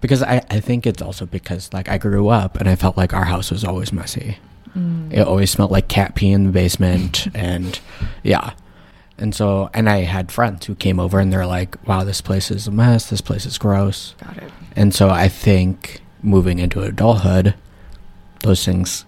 because 0.00 0.22
I, 0.22 0.44
I 0.50 0.60
think 0.60 0.86
it's 0.86 1.02
also 1.02 1.26
because 1.26 1.72
like 1.72 1.88
I 1.88 1.98
grew 1.98 2.28
up 2.28 2.56
and 2.58 2.68
I 2.68 2.76
felt 2.76 2.96
like 2.96 3.12
our 3.12 3.24
house 3.24 3.50
was 3.50 3.64
always 3.64 3.92
messy. 3.92 4.38
Mm. 4.76 5.12
It 5.12 5.20
always 5.26 5.50
smelled 5.50 5.70
like 5.70 5.88
cat 5.88 6.14
pee 6.14 6.30
in 6.30 6.44
the 6.44 6.50
basement, 6.52 7.26
and 7.34 7.78
yeah. 8.22 8.52
And 9.18 9.34
so, 9.34 9.68
and 9.74 9.90
I 9.90 9.98
had 9.98 10.32
friends 10.32 10.64
who 10.64 10.74
came 10.74 10.98
over 10.98 11.18
and 11.20 11.30
they're 11.32 11.44
like, 11.46 11.76
"Wow, 11.86 12.04
this 12.04 12.20
place 12.22 12.50
is 12.50 12.66
a 12.66 12.70
mess. 12.70 13.10
This 13.10 13.20
place 13.20 13.44
is 13.44 13.58
gross." 13.58 14.14
Got 14.24 14.38
it. 14.38 14.50
And 14.76 14.94
so, 14.94 15.10
I 15.10 15.28
think 15.28 16.00
moving 16.22 16.58
into 16.58 16.80
adulthood, 16.82 17.54
those 18.42 18.64
things 18.64 19.04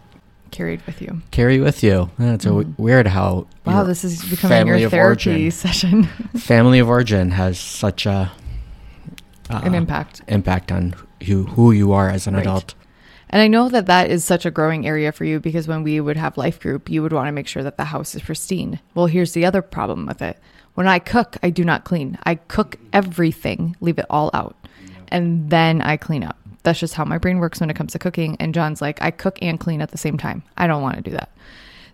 Carried 0.50 0.84
with 0.84 1.00
you. 1.00 1.22
carry 1.30 1.60
with 1.60 1.82
you. 1.82 2.10
Yeah, 2.18 2.34
It's 2.34 2.44
a 2.44 2.48
w- 2.48 2.68
Mhm. 2.68 2.78
weird 2.78 3.06
how 3.06 3.46
Wow, 3.64 3.84
this 3.84 4.04
is 4.04 4.22
becoming 4.28 4.66
your 4.66 4.90
therapy 4.90 5.30
origin- 5.30 5.50
session. 5.50 6.04
family 6.36 6.78
of 6.78 6.88
origin 6.90 7.30
has 7.30 7.58
such 7.58 8.04
a 8.04 8.30
uh, 9.50 9.60
An 9.64 9.74
impact. 9.74 10.22
impact 10.28 10.70
on 10.72 10.94
who 11.26 11.44
who 11.44 11.72
you 11.72 11.92
are 11.92 12.08
as 12.08 12.26
an 12.26 12.34
Right. 12.34 12.42
adult. 12.46 12.74
And 13.30 13.40
I 13.40 13.48
know 13.48 13.68
that 13.70 13.86
that 13.86 14.10
is 14.10 14.24
such 14.24 14.44
a 14.44 14.50
growing 14.50 14.86
area 14.86 15.10
for 15.10 15.24
you 15.24 15.40
because 15.40 15.66
when 15.66 15.82
we 15.82 16.00
would 16.00 16.18
have 16.18 16.36
life 16.36 16.60
group, 16.60 16.90
you 16.90 17.02
would 17.02 17.12
want 17.14 17.28
to 17.28 17.32
make 17.32 17.48
sure 17.48 17.62
that 17.62 17.78
the 17.78 17.84
house 17.86 18.14
is 18.14 18.20
pristine. 18.22 18.78
Well, 18.94 19.06
here's 19.06 19.32
the 19.32 19.46
other 19.46 19.62
problem 19.62 20.04
with 20.06 20.20
it. 20.20 20.38
When 20.74 20.86
I 20.86 20.98
cook, 20.98 21.36
I 21.42 21.48
do 21.50 21.64
not 21.64 21.84
clean. 21.84 22.18
I 22.24 22.34
cook 22.34 22.76
everything, 22.92 23.74
leave 23.80 23.98
it 23.98 24.06
all 24.10 24.30
out, 24.34 24.54
and 25.08 25.48
then 25.50 25.80
I 25.80 25.96
clean 25.96 26.22
up. 26.24 26.36
That's 26.62 26.78
just 26.80 26.94
how 26.94 27.04
my 27.04 27.18
brain 27.18 27.38
works 27.38 27.58
when 27.60 27.70
it 27.70 27.76
comes 27.76 27.92
to 27.92 27.98
cooking. 27.98 28.36
And 28.38 28.54
John's 28.54 28.80
like, 28.82 29.00
I 29.02 29.10
cook 29.10 29.38
and 29.42 29.58
clean 29.58 29.80
at 29.82 29.90
the 29.90 29.98
same 29.98 30.16
time. 30.18 30.42
I 30.56 30.66
don't 30.66 30.82
want 30.82 30.96
to 30.96 31.02
do 31.02 31.10
that. 31.10 31.30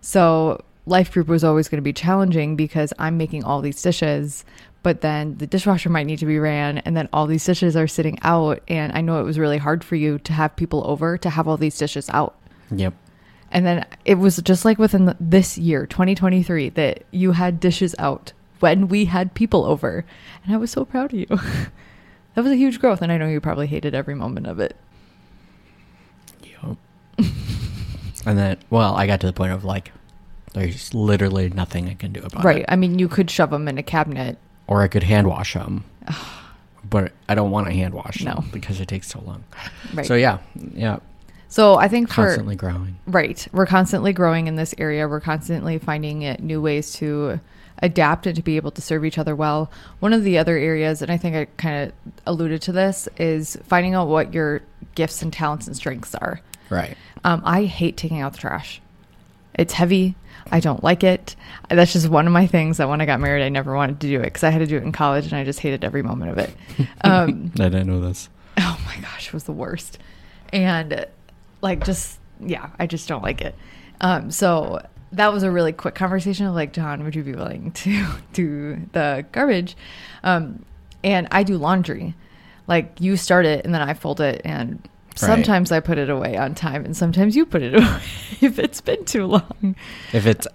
So 0.01 0.63
life 0.85 1.11
group 1.11 1.27
was 1.27 1.43
always 1.43 1.67
going 1.69 1.77
to 1.77 1.83
be 1.83 1.93
challenging 1.93 2.55
because 2.55 2.93
I'm 2.99 3.17
making 3.17 3.43
all 3.43 3.61
these 3.61 3.81
dishes, 3.81 4.45
but 4.81 5.01
then 5.01 5.37
the 5.37 5.47
dishwasher 5.47 5.89
might 5.89 6.05
need 6.05 6.19
to 6.19 6.25
be 6.25 6.39
ran, 6.39 6.79
and 6.79 6.95
then 6.95 7.09
all 7.11 7.27
these 7.27 7.43
dishes 7.43 7.75
are 7.75 7.87
sitting 7.87 8.17
out. 8.21 8.61
And 8.67 8.93
I 8.93 9.01
know 9.01 9.19
it 9.19 9.23
was 9.23 9.37
really 9.37 9.57
hard 9.57 9.83
for 9.83 9.95
you 9.95 10.19
to 10.19 10.33
have 10.33 10.55
people 10.55 10.83
over 10.85 11.17
to 11.17 11.29
have 11.29 11.47
all 11.47 11.57
these 11.57 11.77
dishes 11.77 12.09
out. 12.11 12.35
Yep. 12.71 12.93
And 13.51 13.65
then 13.65 13.85
it 14.05 14.15
was 14.15 14.37
just 14.37 14.63
like 14.63 14.77
within 14.77 15.05
the, 15.05 15.17
this 15.19 15.57
year, 15.57 15.85
2023, 15.85 16.69
that 16.69 17.03
you 17.11 17.31
had 17.31 17.59
dishes 17.59 17.95
out 17.97 18.31
when 18.59 18.87
we 18.87 19.05
had 19.05 19.33
people 19.33 19.65
over. 19.65 20.05
And 20.43 20.53
I 20.53 20.57
was 20.57 20.71
so 20.71 20.85
proud 20.85 21.13
of 21.13 21.19
you. 21.19 21.25
that 22.35 22.43
was 22.43 22.51
a 22.51 22.55
huge 22.55 22.79
growth. 22.79 23.01
And 23.01 23.11
I 23.11 23.17
know 23.17 23.27
you 23.27 23.41
probably 23.41 23.67
hated 23.67 23.95
every 23.95 24.15
moment 24.15 24.47
of 24.47 24.59
it. 24.59 24.75
Yep. 26.43 26.77
and 28.25 28.37
then, 28.37 28.57
well, 28.69 28.95
I 28.95 29.07
got 29.07 29.19
to 29.21 29.27
the 29.27 29.33
point 29.33 29.51
of 29.51 29.65
like, 29.65 29.91
there's 30.53 30.93
literally 30.93 31.49
nothing 31.49 31.89
I 31.89 31.95
can 31.95 32.13
do 32.13 32.21
about 32.21 32.43
it. 32.43 32.47
Right. 32.47 32.65
I 32.67 32.75
mean, 32.75 32.99
you 32.99 33.07
could 33.07 33.29
shove 33.29 33.49
them 33.49 33.67
in 33.67 33.77
a 33.77 33.83
cabinet. 33.83 34.37
Or 34.69 34.81
I 34.83 34.87
could 34.87 35.03
hand 35.03 35.27
wash 35.27 35.55
them, 35.55 35.83
but 36.89 37.11
I 37.27 37.35
don't 37.35 37.51
want 37.51 37.67
to 37.67 37.73
hand 37.73 37.93
wash 37.93 38.23
No. 38.23 38.35
them 38.35 38.49
because 38.53 38.79
it 38.79 38.87
takes 38.87 39.07
so 39.07 39.19
long. 39.25 39.43
Right. 39.93 40.05
So 40.05 40.15
yeah, 40.15 40.37
yeah, 40.73 40.99
So 41.49 41.75
I 41.75 41.87
think 41.87 42.07
for 42.07 42.15
constantly 42.25 42.55
growing. 42.55 42.97
Right. 43.07 43.45
We're 43.51 43.65
constantly 43.65 44.13
growing 44.13 44.47
in 44.47 44.55
this 44.55 44.73
area. 44.77 45.07
We're 45.07 45.19
constantly 45.21 45.77
finding 45.79 46.21
it 46.21 46.41
new 46.41 46.61
ways 46.61 46.93
to 46.93 47.39
adapt 47.81 48.27
and 48.27 48.35
to 48.35 48.43
be 48.43 48.57
able 48.57 48.71
to 48.71 48.81
serve 48.81 49.03
each 49.05 49.17
other 49.17 49.35
well. 49.35 49.71
One 50.01 50.13
of 50.13 50.23
the 50.23 50.37
other 50.37 50.55
areas, 50.57 51.01
and 51.01 51.11
I 51.11 51.17
think 51.17 51.35
I 51.35 51.45
kind 51.57 51.87
of 51.87 51.93
alluded 52.27 52.61
to 52.63 52.71
this, 52.71 53.09
is 53.17 53.57
finding 53.63 53.95
out 53.95 54.07
what 54.07 54.33
your 54.33 54.61
gifts 54.95 55.21
and 55.21 55.33
talents 55.33 55.65
and 55.65 55.75
strengths 55.75 56.13
are. 56.15 56.41
Right. 56.69 56.95
Um, 57.23 57.41
I 57.43 57.63
hate 57.65 57.97
taking 57.97 58.19
out 58.21 58.33
the 58.33 58.37
trash. 58.39 58.81
It's 59.59 59.73
heavy. 59.73 60.15
I 60.51 60.61
don't 60.61 60.81
like 60.83 61.03
it. 61.03 61.35
That's 61.69 61.91
just 61.91 62.07
one 62.07 62.25
of 62.25 62.31
my 62.31 62.47
things 62.47 62.77
that 62.77 62.87
when 62.87 63.01
I 63.01 63.05
got 63.05 63.19
married, 63.19 63.43
I 63.43 63.49
never 63.49 63.75
wanted 63.75 63.99
to 63.99 64.07
do 64.07 64.21
it 64.21 64.23
because 64.23 64.43
I 64.43 64.51
had 64.51 64.59
to 64.59 64.65
do 64.65 64.77
it 64.77 64.83
in 64.83 64.93
college 64.93 65.25
and 65.25 65.33
I 65.33 65.43
just 65.43 65.59
hated 65.59 65.83
every 65.83 66.01
moment 66.01 66.31
of 66.31 66.37
it. 66.37 66.49
Um, 67.03 67.51
I 67.59 67.63
didn't 67.63 67.87
know 67.87 67.99
this. 67.99 68.29
oh 68.57 68.79
my 68.85 68.95
gosh, 69.01 69.27
it 69.27 69.33
was 69.33 69.43
the 69.43 69.51
worst. 69.51 69.99
And 70.53 71.05
like, 71.61 71.83
just, 71.83 72.19
yeah, 72.39 72.69
I 72.79 72.87
just 72.87 73.07
don't 73.09 73.21
like 73.21 73.41
it. 73.41 73.53
Um, 73.99 74.31
so 74.31 74.81
that 75.11 75.33
was 75.33 75.43
a 75.43 75.51
really 75.51 75.73
quick 75.73 75.93
conversation 75.95 76.45
of 76.45 76.55
like, 76.55 76.71
John, 76.71 77.03
would 77.03 77.15
you 77.15 77.23
be 77.23 77.33
willing 77.33 77.71
to 77.83 78.05
do 78.31 78.79
the 78.93 79.25
garbage? 79.33 79.75
Um, 80.23 80.63
and 81.03 81.27
I 81.31 81.43
do 81.43 81.57
laundry. 81.57 82.15
Like, 82.65 83.01
you 83.01 83.17
start 83.17 83.45
it 83.45 83.65
and 83.65 83.73
then 83.73 83.81
I 83.81 83.93
fold 83.93 84.21
it 84.21 84.41
and. 84.45 84.87
Sometimes 85.27 85.71
I 85.71 85.79
put 85.79 85.97
it 85.97 86.09
away 86.09 86.37
on 86.37 86.55
time 86.55 86.85
and 86.85 86.95
sometimes 86.95 87.35
you 87.35 87.45
put 87.45 87.61
it 87.61 87.75
away 87.79 87.99
if 88.41 88.59
it's 88.59 88.81
been 88.81 89.03
too 89.05 89.25
long. 89.25 89.75
If 90.13 90.25
it's 90.25 90.47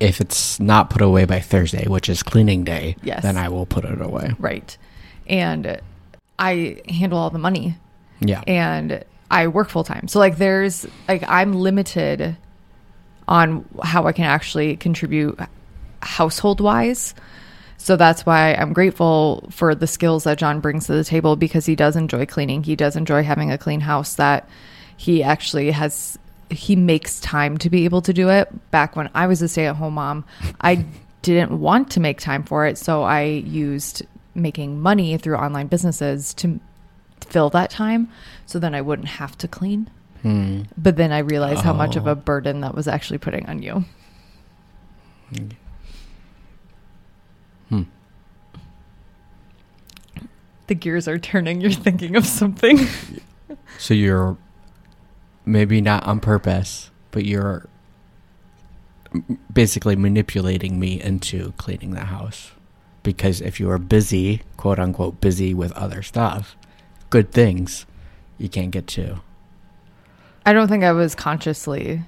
if 0.00 0.20
it's 0.20 0.60
not 0.60 0.90
put 0.90 1.02
away 1.02 1.24
by 1.24 1.40
Thursday, 1.40 1.86
which 1.88 2.08
is 2.08 2.22
cleaning 2.22 2.62
day, 2.64 2.94
Yes. 3.02 3.22
then 3.22 3.36
I 3.36 3.48
will 3.48 3.66
put 3.66 3.84
it 3.84 4.00
away. 4.00 4.32
Right. 4.38 4.76
And 5.26 5.80
I 6.38 6.80
handle 6.88 7.18
all 7.18 7.30
the 7.30 7.38
money 7.38 7.76
Yeah. 8.20 8.42
and 8.46 9.04
I 9.30 9.48
work 9.48 9.68
full 9.68 9.84
time. 9.84 10.06
So 10.08 10.18
like 10.20 10.38
there's 10.38 10.86
like 11.08 11.24
I'm 11.28 11.52
limited 11.52 12.36
on 13.26 13.64
how 13.82 14.06
I 14.06 14.12
can 14.12 14.24
actually 14.24 14.76
contribute 14.76 15.38
household 16.00 16.60
wise. 16.60 17.14
So 17.80 17.96
that's 17.96 18.26
why 18.26 18.54
I'm 18.54 18.72
grateful 18.72 19.48
for 19.50 19.74
the 19.74 19.86
skills 19.86 20.24
that 20.24 20.36
John 20.36 20.60
brings 20.60 20.86
to 20.86 20.92
the 20.92 21.04
table 21.04 21.36
because 21.36 21.64
he 21.64 21.76
does 21.76 21.96
enjoy 21.96 22.26
cleaning. 22.26 22.64
He 22.64 22.76
does 22.76 22.96
enjoy 22.96 23.22
having 23.22 23.50
a 23.52 23.56
clean 23.58 23.80
house 23.80 24.14
that 24.16 24.48
he 24.96 25.22
actually 25.22 25.70
has 25.70 26.18
he 26.50 26.74
makes 26.76 27.20
time 27.20 27.58
to 27.58 27.68
be 27.70 27.84
able 27.84 28.00
to 28.02 28.12
do 28.12 28.30
it. 28.30 28.70
Back 28.70 28.96
when 28.96 29.10
I 29.14 29.26
was 29.26 29.42
a 29.42 29.48
stay-at-home 29.48 29.94
mom, 29.94 30.24
I 30.60 30.84
didn't 31.22 31.60
want 31.60 31.90
to 31.92 32.00
make 32.00 32.20
time 32.20 32.42
for 32.42 32.66
it, 32.66 32.78
so 32.78 33.02
I 33.02 33.22
used 33.22 34.02
making 34.34 34.80
money 34.80 35.16
through 35.18 35.36
online 35.36 35.66
businesses 35.66 36.32
to 36.34 36.58
fill 37.20 37.50
that 37.50 37.68
time 37.70 38.08
so 38.46 38.58
then 38.58 38.74
I 38.74 38.80
wouldn't 38.80 39.08
have 39.08 39.36
to 39.38 39.48
clean. 39.48 39.90
Hmm. 40.22 40.62
But 40.76 40.96
then 40.96 41.12
I 41.12 41.18
realized 41.18 41.60
how 41.62 41.72
much 41.74 41.96
of 41.96 42.08
Oh. 42.08 42.12
a 42.12 42.14
burden 42.14 42.60
that 42.62 42.74
was 42.74 42.88
actually 42.88 43.18
putting 43.18 43.46
on 43.46 43.62
you. 43.62 43.84
The 50.68 50.74
gears 50.74 51.08
are 51.08 51.18
turning. 51.18 51.60
You're 51.60 51.72
thinking 51.72 52.16
of 52.16 52.24
something. 52.24 52.86
So 53.78 53.94
you're 53.94 54.36
maybe 55.46 55.80
not 55.80 56.04
on 56.04 56.20
purpose, 56.20 56.90
but 57.12 57.24
you're 57.24 57.66
basically 59.52 59.96
manipulating 59.96 60.78
me 60.78 61.00
into 61.00 61.52
cleaning 61.52 61.92
the 61.92 62.06
house. 62.06 62.52
Because 63.02 63.40
if 63.40 63.58
you 63.58 63.70
are 63.70 63.78
busy, 63.78 64.42
quote 64.56 64.78
unquote, 64.78 65.20
busy 65.20 65.54
with 65.54 65.72
other 65.72 66.02
stuff, 66.02 66.56
good 67.08 67.30
things, 67.30 67.86
you 68.36 68.48
can't 68.48 68.70
get 68.70 68.86
to. 68.88 69.20
I 70.44 70.52
don't 70.52 70.68
think 70.68 70.84
I 70.84 70.92
was 70.92 71.14
consciously 71.14 72.02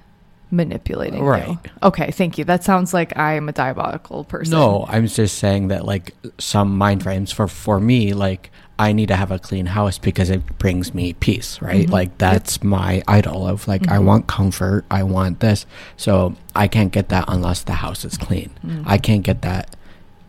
manipulating 0.51 1.23
Right. 1.23 1.47
you. 1.47 1.59
Okay, 1.83 2.11
thank 2.11 2.37
you. 2.37 2.43
That 2.43 2.63
sounds 2.63 2.93
like 2.93 3.17
I 3.17 3.33
am 3.33 3.49
a 3.49 3.51
diabolical 3.51 4.23
person. 4.25 4.51
No, 4.51 4.85
I'm 4.89 5.07
just 5.07 5.37
saying 5.37 5.69
that 5.69 5.85
like 5.85 6.13
some 6.37 6.77
mind 6.77 7.03
frames 7.03 7.31
for 7.31 7.47
for 7.47 7.79
me, 7.79 8.13
like 8.13 8.51
I 8.77 8.91
need 8.93 9.07
to 9.07 9.15
have 9.15 9.31
a 9.31 9.39
clean 9.39 9.67
house 9.67 9.97
because 9.97 10.29
it 10.29 10.57
brings 10.57 10.93
me 10.93 11.13
peace, 11.13 11.61
right? 11.61 11.87
Mhm. 11.87 11.91
Like 11.91 12.17
that's 12.17 12.63
my 12.63 13.01
idol 13.07 13.47
of 13.47 13.67
like 13.67 13.89
I 13.91 13.97
Mhm. 13.97 14.05
want 14.05 14.27
comfort, 14.27 14.85
I 14.91 15.03
want 15.03 15.39
this. 15.39 15.65
So 15.97 16.35
I 16.55 16.67
can't 16.67 16.91
get 16.91 17.09
that 17.09 17.25
unless 17.27 17.61
the 17.61 17.73
house 17.73 18.03
is 18.03 18.17
clean. 18.17 18.49
Mm. 18.65 18.83
I 18.85 18.97
can't 18.97 19.23
get 19.23 19.41
that 19.43 19.75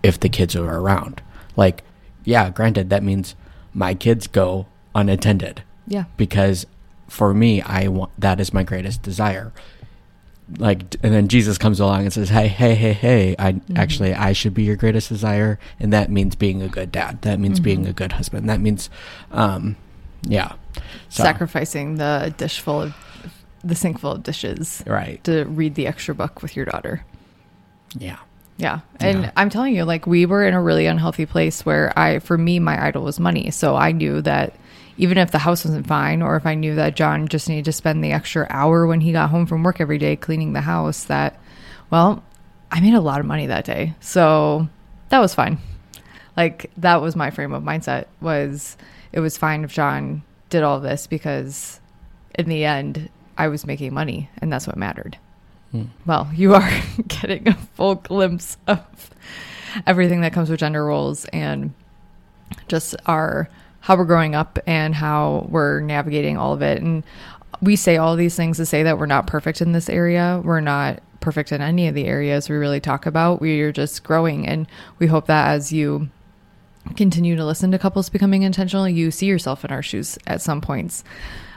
if 0.03 0.21
the 0.21 0.29
kids 0.29 0.55
are 0.55 0.79
around. 0.79 1.23
Like, 1.57 1.83
yeah, 2.25 2.51
granted 2.51 2.91
that 2.91 3.03
means 3.03 3.35
my 3.75 3.95
kids 3.95 4.27
go 4.27 4.67
unattended 4.95 5.63
Yeah. 5.89 6.05
because 6.17 6.67
for 7.09 7.33
me 7.35 7.63
I 7.63 7.89
want 7.89 8.11
that 8.19 8.39
is 8.39 8.53
my 8.55 8.63
greatest 8.63 9.03
desire. 9.03 9.53
Like 10.59 10.97
and 11.03 11.13
then 11.15 11.29
Jesus 11.29 11.57
comes 11.59 11.81
along 11.81 12.03
and 12.03 12.13
says, 12.13 12.29
"Hey, 12.29 12.49
hey, 12.49 12.75
hey, 12.75 12.93
hey, 12.93 13.35
I 13.39 13.53
Mhm. 13.53 13.77
actually 13.79 14.15
I 14.15 14.33
should 14.33 14.55
be 14.55 14.63
your 14.65 14.77
greatest 14.77 15.09
desire." 15.09 15.59
And 15.81 15.93
that 15.93 16.11
means 16.11 16.35
being 16.35 16.63
a 16.63 16.69
good 16.69 16.93
dad. 16.93 17.23
That 17.23 17.39
means 17.41 17.59
being 17.61 17.85
Mhm. 17.85 17.91
a 17.91 17.93
good 17.93 18.13
husband. 18.13 18.49
That 18.49 18.61
means 18.61 18.91
um 19.31 19.77
yeah. 20.23 20.53
So, 21.09 21.23
Sacrificing 21.23 21.97
the 21.97 22.33
dish 22.37 22.61
full 22.61 22.83
of 22.83 22.95
the 23.65 23.75
sink 23.75 23.99
full 24.01 24.13
of 24.13 24.23
dishes 24.23 24.83
right. 24.87 25.23
to 25.25 25.45
read 25.45 25.75
the 25.75 25.87
extra 25.87 26.15
book 26.15 26.43
with 26.43 26.57
your 26.57 26.65
daughter. 26.65 27.05
Yeah. 27.99 28.17
Yeah. 28.57 28.81
And 29.01 29.23
Yeah. 29.23 29.33
I'm 29.37 29.51
telling 29.51 29.75
you, 29.75 29.85
like, 29.85 30.07
we 30.07 30.27
were 30.27 30.45
in 30.45 30.55
a 30.55 30.63
really 30.63 30.87
unhealthy 30.87 31.27
place 31.27 31.65
where 31.65 31.97
I, 31.99 32.19
for 32.19 32.37
me, 32.39 32.59
my 32.59 32.83
idol 32.87 33.05
was 33.05 33.19
money. 33.19 33.51
So 33.51 33.77
I 33.77 33.93
knew 33.93 34.21
that 34.23 34.55
even 34.99 35.19
if 35.19 35.31
the 35.31 35.39
house 35.39 35.65
wasn't 35.65 35.87
fine, 35.87 36.23
or 36.23 36.37
if 36.37 36.47
I 36.47 36.55
knew 36.55 36.75
that 36.77 36.97
John 36.97 37.27
just 37.29 37.49
needed 37.49 37.65
to 37.65 37.73
spend 37.73 38.05
the 38.05 38.13
extra 38.13 38.47
hour 38.51 38.87
when 38.87 39.01
he 39.01 39.13
got 39.13 39.31
home 39.31 39.47
from 39.47 39.63
work 39.63 39.81
every 39.81 39.99
day 39.99 40.17
cleaning 40.17 40.53
the 40.53 40.61
house, 40.61 41.05
that, 41.05 41.41
well, 41.91 42.23
I 42.71 42.81
made 42.81 42.95
a 42.95 43.01
lot 43.01 43.21
of 43.21 43.27
money 43.27 43.47
that 43.47 43.65
day. 43.65 43.95
So 44.01 44.69
that 45.09 45.19
was 45.19 45.35
fine. 45.35 45.59
Like, 46.37 46.71
that 46.77 47.03
was 47.03 47.17
my 47.17 47.31
frame 47.31 47.53
of 47.53 47.63
mindset 47.63 48.07
was 48.21 48.77
it 49.13 49.21
was 49.21 49.37
fine 49.37 49.65
if 49.65 49.73
John 49.73 50.23
did 50.51 50.63
all 50.63 50.81
this 50.81 51.07
because 51.07 51.81
in 52.39 52.49
the 52.49 52.65
end, 52.65 53.11
I 53.37 53.49
was 53.49 53.67
making 53.67 53.93
money 53.93 54.31
and 54.39 54.53
that's 54.53 54.67
what 54.67 54.77
mattered. 54.77 55.19
Hmm. 55.73 55.85
Well, 56.07 56.31
you 56.35 56.55
are 56.55 56.71
getting 57.09 57.49
a 57.49 57.55
full 57.55 57.97
glimpse 57.97 58.57
of 58.67 59.11
everything 59.87 60.21
that 60.21 60.33
comes 60.33 60.51
with 60.51 60.61
gender 60.61 60.85
roles 60.85 61.25
and 61.27 61.73
just 62.69 62.95
our 63.07 63.49
how 63.81 63.97
we're 63.97 64.05
growing 64.05 64.35
up 64.35 64.59
and 64.67 64.95
how 64.95 65.47
we're 65.51 65.81
navigating 65.81 66.37
all 66.37 66.53
of 66.53 66.63
it. 66.63 66.81
And 66.81 67.03
we 67.61 67.75
say 67.75 67.97
all 67.97 68.15
these 68.15 68.37
things 68.37 68.59
to 68.59 68.67
say 68.67 68.85
that 68.85 68.99
we're 68.99 69.07
not 69.07 69.27
perfect 69.27 69.61
in 69.61 69.73
this 69.73 69.89
area. 69.89 70.41
We're 70.45 70.61
not 70.61 71.03
perfect 71.21 71.51
in 71.51 71.61
any 71.61 71.89
of 71.89 71.95
the 71.95 72.05
areas 72.05 72.49
we 72.49 72.57
really 72.57 72.81
talk 72.81 73.07
about. 73.07 73.41
We're 73.41 73.73
just 73.73 74.05
growing. 74.05 74.47
And 74.47 74.69
we 74.99 75.09
hope 75.09 75.27
that 75.27 75.49
as 75.49 75.73
you 75.73 76.11
continue 76.97 77.35
to 77.35 77.45
listen 77.45 77.73
to 77.73 77.79
couples 77.79 78.09
becoming 78.09 78.43
intentional, 78.43 78.89
you 78.89 79.11
see 79.11 79.27
yourself 79.27 79.65
in 79.65 79.73
our 79.73 79.83
shoes 79.83 80.19
at 80.27 80.43
some 80.43 80.61
points 80.61 81.03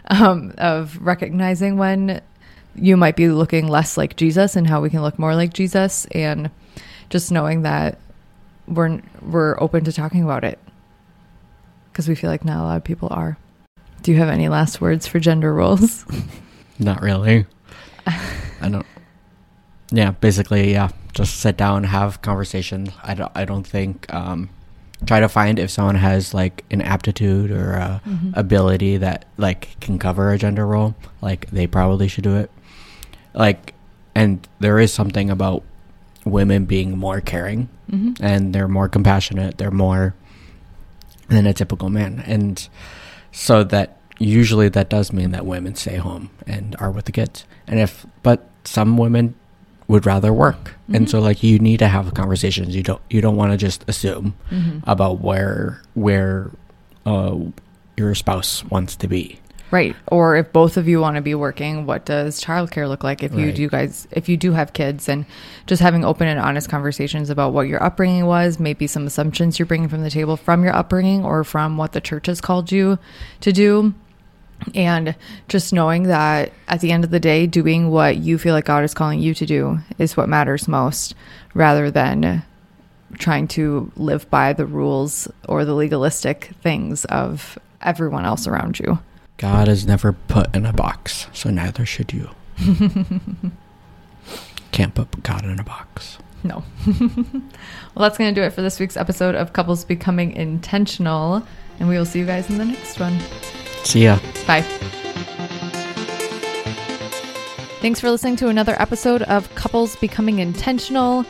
um, 0.09 0.53
of 0.57 0.97
recognizing 1.01 1.77
when 1.77 2.21
you 2.75 2.97
might 2.97 3.15
be 3.15 3.29
looking 3.29 3.67
less 3.67 3.97
like 3.97 4.15
Jesus 4.15 4.55
and 4.55 4.67
how 4.67 4.81
we 4.81 4.89
can 4.89 5.01
look 5.01 5.17
more 5.19 5.35
like 5.35 5.53
Jesus. 5.53 6.05
And 6.11 6.49
just 7.09 7.31
knowing 7.31 7.61
that 7.63 7.99
we're, 8.67 9.01
we're 9.21 9.59
open 9.61 9.83
to 9.85 9.91
talking 9.93 10.23
about 10.23 10.43
it 10.43 10.59
because 11.91 12.07
we 12.09 12.15
feel 12.15 12.29
like 12.29 12.43
not 12.45 12.59
a 12.59 12.63
lot 12.63 12.77
of 12.77 12.83
people 12.83 13.07
are. 13.11 13.37
Do 14.01 14.11
you 14.11 14.17
have 14.17 14.29
any 14.29 14.49
last 14.49 14.81
words 14.81 15.07
for 15.07 15.19
gender 15.19 15.53
roles? 15.53 16.05
Not 16.79 17.01
really. 17.01 17.45
I 18.05 18.69
don't. 18.69 18.85
Yeah, 19.91 20.11
basically, 20.11 20.71
yeah. 20.73 20.89
Just 21.13 21.39
sit 21.39 21.57
down, 21.57 21.85
have 21.85 22.21
conversations. 22.21 22.89
I 23.01 23.13
don't. 23.13 23.31
I 23.33 23.45
don't 23.45 23.65
think. 23.65 24.13
Um, 24.13 24.49
try 25.07 25.19
to 25.21 25.29
find 25.29 25.57
if 25.57 25.71
someone 25.71 25.95
has 25.95 26.33
like 26.33 26.65
an 26.69 26.81
aptitude 26.81 27.49
or 27.49 27.73
a 27.73 28.01
Mhm. 28.07 28.35
ability 28.35 28.97
that 28.97 29.25
like 29.37 29.79
can 29.79 29.97
cover 29.97 30.31
a 30.31 30.37
gender 30.37 30.67
role. 30.67 30.93
Like 31.21 31.49
they 31.49 31.65
probably 31.65 32.07
should 32.07 32.23
do 32.25 32.35
it. 32.35 32.51
Like, 33.35 33.73
and 34.15 34.47
there 34.59 34.79
is 34.79 34.93
something 34.93 35.29
about 35.29 35.63
women 36.25 36.65
being 36.65 36.97
more 36.97 37.21
caring 37.21 37.69
hmm 37.89 38.13
and 38.19 38.53
they're 38.55 38.67
more 38.67 38.89
compassionate. 38.89 39.57
They're 39.59 39.69
more 39.69 40.15
than 41.27 41.45
a 41.45 41.53
typical 41.53 41.89
man, 41.89 42.23
and 42.25 42.67
so 43.31 43.63
that 43.65 43.97
usually 44.17 44.69
that 44.69 44.89
does 44.89 45.11
mean 45.13 45.31
that 45.31 45.45
women 45.45 45.75
stay 45.75 45.97
home 45.97 46.29
and 46.47 46.75
are 46.79 46.89
with 46.89 47.05
the 47.05 47.11
kids. 47.11 47.45
And 47.67 47.79
if 47.79 48.05
but 48.23 48.47
some 48.63 48.97
women 48.97 49.35
would 49.87 50.05
rather 50.05 50.33
work, 50.33 50.73
and 50.91 51.05
Mhm. 51.05 51.09
so 51.09 51.19
like 51.19 51.43
you 51.43 51.59
need 51.59 51.77
to 51.79 51.87
have 51.87 52.13
conversations. 52.15 52.75
You 52.75 52.81
don't 52.83 53.01
you 53.09 53.21
don't 53.21 53.35
want 53.35 53.51
to 53.51 53.57
just 53.57 53.83
assume 53.87 54.33
hmm 54.49 54.79
about 54.87 55.21
where 55.21 55.81
where 55.93 56.49
uh, 57.05 57.35
your 57.97 58.15
spouse 58.15 58.63
wants 58.65 58.95
to 58.95 59.07
be. 59.07 59.39
Right. 59.71 59.95
Or 60.07 60.35
if 60.35 60.53
both 60.53 60.77
of 60.77 60.87
you 60.87 61.01
want 61.01 61.15
to 61.15 61.21
be 61.21 61.35
working, 61.35 61.85
what 61.85 62.05
does 62.05 62.43
childcare 62.43 62.87
look 62.87 63.03
like 63.03 63.23
if 63.23 63.33
you 63.33 63.47
Right. 63.47 63.55
do 63.55 63.67
guys 63.67 64.07
if 64.11 64.29
you 64.29 64.37
do 64.37 64.53
have 64.53 64.73
kids 64.73 65.09
and 65.09 65.25
just 65.65 65.81
having 65.81 66.05
open 66.05 66.27
and 66.27 66.39
honest 66.39 66.69
conversations 66.69 67.29
about 67.29 67.51
what 67.51 67.67
your 67.67 67.81
upbringing 67.83 68.25
was, 68.25 68.59
maybe 68.59 68.87
some 68.87 69.07
assumptions 69.07 69.57
you're 69.57 69.65
bringing 69.65 69.89
from 69.89 70.01
the 70.03 70.09
table 70.09 70.37
from 70.37 70.63
your 70.63 70.75
upbringing 70.75 71.25
or 71.25 71.43
from 71.43 71.77
what 71.77 71.93
the 71.93 72.01
church 72.01 72.27
has 72.27 72.41
called 72.41 72.71
you 72.71 72.99
to 73.41 73.51
do. 73.51 73.93
And 74.73 75.15
just 75.49 75.73
knowing 75.73 76.03
that 76.03 76.53
at 76.67 76.79
the 76.79 76.91
end 76.91 77.03
of 77.03 77.11
the 77.11 77.19
day, 77.19 77.45
doing 77.45 77.91
what 77.91 78.17
you 78.17 78.37
feel 78.37 78.53
like 78.53 78.65
God 78.65 78.83
is 78.83 78.93
calling 78.93 79.19
you 79.19 79.33
to 79.33 79.45
do 79.45 79.79
is 79.97 80.15
what 80.15 80.29
matters 80.29 80.67
most 80.67 81.13
rather 81.53 81.91
than 81.91 82.43
trying 83.17 83.47
to 83.49 83.91
live 83.97 84.29
by 84.29 84.53
the 84.53 84.65
rules 84.65 85.27
or 85.49 85.65
the 85.65 85.73
legalistic 85.73 86.51
things 86.61 87.03
of 87.05 87.57
everyone 87.81 88.25
else 88.25 88.47
around 88.47 88.79
you. 88.79 88.99
God 89.37 89.67
is 89.67 89.85
never 89.85 90.13
put 90.13 90.55
in 90.55 90.65
a 90.65 90.71
box, 90.71 91.27
so 91.33 91.49
neither 91.49 91.85
should 91.85 92.13
you. 92.13 92.29
Can't 94.71 94.95
put 94.95 95.23
God 95.23 95.43
in 95.43 95.59
a 95.59 95.63
box. 95.63 96.17
No. 96.43 96.63
well, 96.85 96.95
that's 97.97 98.17
going 98.17 98.33
to 98.33 98.39
do 98.39 98.45
it 98.45 98.53
for 98.53 98.61
this 98.61 98.79
week's 98.79 98.95
episode 98.95 99.35
of 99.35 99.51
Couples 99.51 99.83
Becoming 99.83 100.31
Intentional. 100.33 101.45
And 101.79 101.89
we 101.89 101.97
will 101.97 102.05
see 102.05 102.19
you 102.19 102.25
guys 102.25 102.49
in 102.49 102.57
the 102.57 102.65
next 102.65 102.99
one. 102.99 103.19
See 103.83 104.03
ya. 104.03 104.19
Bye. 104.47 104.61
Thanks 107.81 107.99
for 107.99 108.09
listening 108.09 108.37
to 108.37 108.47
another 108.47 108.79
episode 108.81 109.23
of 109.23 109.53
Couples 109.55 109.97
Becoming 109.97 110.39
Intentional. 110.39 111.25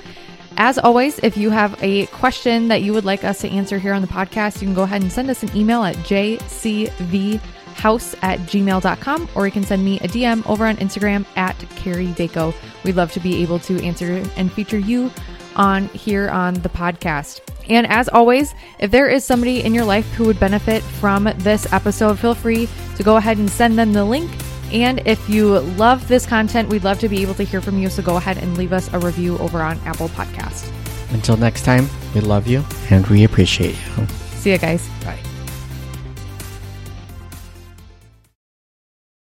As 0.57 0.77
always, 0.77 1.17
if 1.19 1.37
you 1.37 1.49
have 1.49 1.81
a 1.83 2.05
question 2.07 2.67
that 2.67 2.83
you 2.83 2.93
would 2.93 3.03
like 3.03 3.23
us 3.23 3.41
to 3.41 3.49
answer 3.49 3.79
here 3.79 3.93
on 3.93 4.01
the 4.01 4.07
podcast, 4.07 4.61
you 4.61 4.67
can 4.67 4.75
go 4.75 4.83
ahead 4.83 5.01
and 5.01 5.11
send 5.11 5.29
us 5.29 5.41
an 5.43 5.55
email 5.55 5.83
at 5.83 5.95
jcvhouse 7.75 8.15
at 8.21 8.39
gmail.com 8.41 9.29
or 9.35 9.45
you 9.45 9.51
can 9.51 9.63
send 9.63 9.83
me 9.83 9.97
a 9.99 10.07
DM 10.07 10.45
over 10.47 10.65
on 10.65 10.77
Instagram 10.77 11.25
at 11.35 11.57
Carrie 11.75 12.07
Vaco. 12.07 12.53
We'd 12.83 12.95
love 12.95 13.11
to 13.13 13.19
be 13.19 13.41
able 13.41 13.59
to 13.59 13.83
answer 13.83 14.23
and 14.35 14.51
feature 14.51 14.79
you 14.79 15.11
on 15.55 15.87
here 15.89 16.29
on 16.29 16.55
the 16.55 16.69
podcast. 16.69 17.41
And 17.69 17.87
as 17.87 18.09
always, 18.09 18.53
if 18.79 18.91
there 18.91 19.07
is 19.07 19.23
somebody 19.23 19.63
in 19.63 19.73
your 19.73 19.85
life 19.85 20.05
who 20.13 20.25
would 20.25 20.39
benefit 20.39 20.83
from 20.83 21.23
this 21.37 21.71
episode, 21.73 22.19
feel 22.19 22.35
free 22.35 22.67
to 22.97 23.03
go 23.03 23.15
ahead 23.17 23.37
and 23.37 23.49
send 23.49 23.77
them 23.77 23.93
the 23.93 24.05
link. 24.05 24.29
And 24.71 25.01
if 25.07 25.29
you 25.29 25.59
love 25.59 26.07
this 26.07 26.25
content, 26.25 26.69
we'd 26.69 26.83
love 26.83 26.99
to 26.99 27.09
be 27.09 27.21
able 27.21 27.35
to 27.35 27.43
hear 27.43 27.61
from 27.61 27.79
you. 27.79 27.89
So 27.89 28.03
go 28.03 28.17
ahead 28.17 28.37
and 28.37 28.57
leave 28.57 28.73
us 28.73 28.91
a 28.93 28.99
review 28.99 29.37
over 29.39 29.61
on 29.61 29.79
Apple 29.85 30.09
Podcast. 30.09 30.69
Until 31.13 31.37
next 31.37 31.63
time, 31.63 31.87
we 32.13 32.21
love 32.21 32.47
you 32.47 32.63
and 32.89 33.05
we 33.07 33.23
appreciate 33.23 33.75
you. 33.75 34.07
See 34.35 34.51
you 34.51 34.57
guys. 34.57 34.87
Bye. 35.03 35.24